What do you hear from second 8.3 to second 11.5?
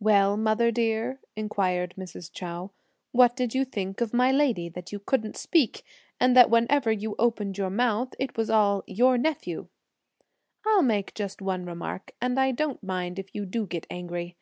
was all 'your nephew.' I'll make just